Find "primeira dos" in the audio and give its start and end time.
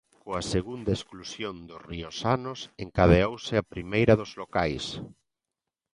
3.73-4.31